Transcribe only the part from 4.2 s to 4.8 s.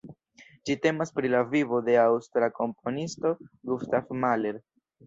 Mahler.